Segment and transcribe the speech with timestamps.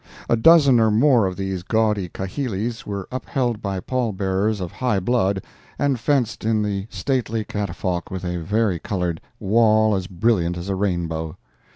[0.27, 5.43] A dozen or more of these gaudy kahilis were upheld by pallbearers of high blood
[5.77, 10.75] and fenced in the stately catafalque with a vari colored wall as brilliant as a
[10.75, 11.37] rainbow.